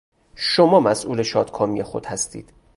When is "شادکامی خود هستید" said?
1.23-2.53